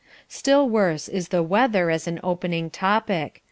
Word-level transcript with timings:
Still 0.27 0.67
worse 0.67 1.07
is 1.07 1.27
the 1.27 1.43
weather 1.43 1.91
as 1.91 2.07
an 2.07 2.19
opening 2.23 2.71
topic. 2.71 3.39